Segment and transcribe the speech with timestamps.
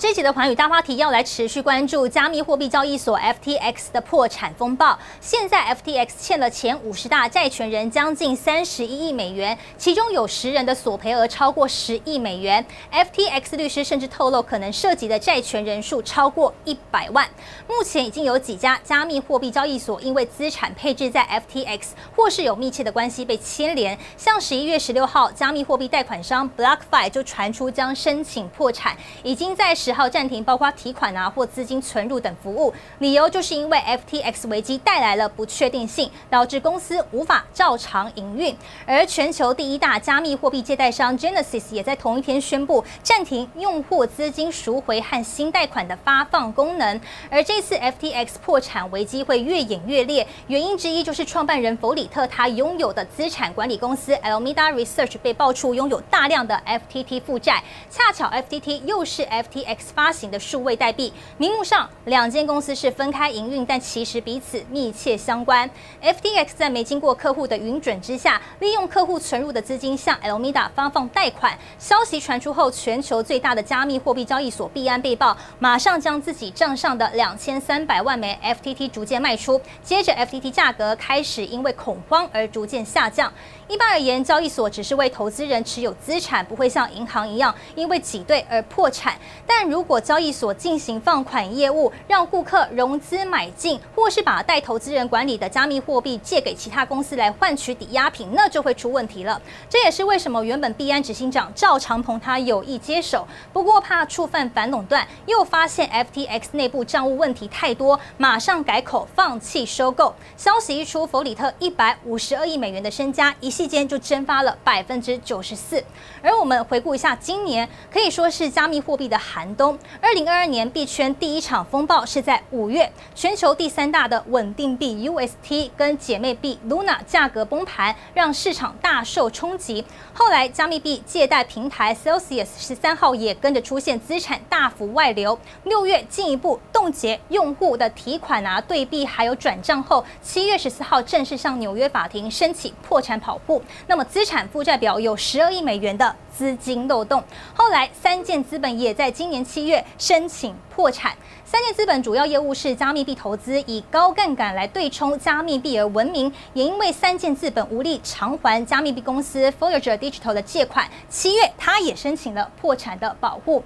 [0.00, 4.98] 这集的寰宇大话题要来持续关注加密货币交易所 FTX 的破产风暴。
[5.20, 12.64] 现在 FTX 欠了前五十大债权人将近三十一亿美元，其中有十人的索赔额超过十亿美元。
[12.90, 17.28] FTX 律师甚至透露，可能涉及的债权人数超过一百万。
[17.68, 38.54] 目前已经有几家加密货币交易所因为资产配置在 FTX 或是有密切的关系被牵连，像十一月十六号，加密货币贷款商 BlockFi 就传出将申请破产，已经在十号暂停，包括提款啊或资金存入等服务，理由就是因为 FTX 危机带来了不确定性，导致公司无法照常营运。
[38.86, 47.00] 而全球第一大加密货币借贷商 Genesis 也在同一天宣布暂停用户资金赎回和新贷款的发放功能。
[47.30, 65.68] 而这次 FTX 破产危机会越演越烈，原因之一就是创办人弗里特他拥有的资产管理公司 Alameda Research 被爆出拥有大量的 FTT 负债，恰巧 FTT 又是 FTX 发行的数位代币，名目上两间公司是分开营运，但其实彼此密切相关。
[66.02, 71.58] FTX 在没经过客户的允准之下，利用客户存入的资金向 Alameda 发放贷款。
[71.78, 79.60] 消息传出后，全球最大的加密货币交易所币安被曝，马上将自己账上的两千三百万枚 FTT 逐渐卖出。
[79.82, 83.32] 接着，FTT 价格开始因为恐慌而逐渐下降。
[83.68, 89.16] 一般而言，交易所只是为投资人持有资产，不会像银行一样因为挤兑而破产。
[89.46, 99.40] 但如果交易所进行放款业务，让顾客融资买进，或是把代投资人管理的加密货币借给其他公司来换取抵押品，那就会出问题了。
[99.68, 110.12] 这也是为什么原本币安执行长赵长鹏他有意接手，不过怕触犯反垄断，又发现 FTX 内部账务问题太多，马上改口放弃收购。
[110.36, 115.80] 消息一出，弗里特一百五十二亿美元的身家一期间就蒸发了百分之九十四，
[116.20, 119.78] 而我们回顾一下今年，可以说是加密货币的寒冬。
[120.00, 129.84] 二零二二年币圈第一场风暴是在五月，全球第三大的稳定币 UST 跟姐妹币 Luna 价格崩盘，让市场大受冲击。
[130.14, 143.62] 后来加密币借贷平台 Celsius 十三号也跟着出现资产大幅外流，六月进一步冻结用户的提款啊、兑币还有转账后，七月十四号正式向纽约法庭申请破产保护。
[143.86, 147.22] 那么资产负债表有十二亿美元的资金漏洞。
[147.54, 151.16] 后来三箭资本也在今年七月申请破产。
[151.44, 156.32] 三箭资本主要业务是加密币投资，以高杠杆来对冲加密币而闻名。
[156.54, 163.64] 也因为三箭资本无力偿还加密币公司 Forager Digital 的借款，七月他也申请了破产的保护。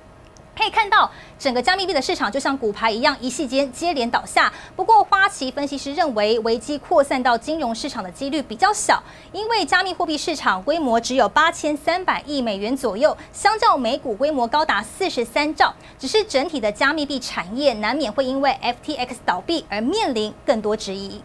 [0.56, 4.52] 可以看到，整个加密币的市场就像骨牌一样，一夕间接连倒下。
[4.76, 15.74] 不过，花旗分析师认为，危机扩散到金融市场的几率比较小，因为加密货币市场规模只有八千三百亿美元左右，相较美股规模高达四十三兆。
[15.98, 21.20] 只是整体的加密币产业难免会因为 FTX 倒闭而面临更多质疑。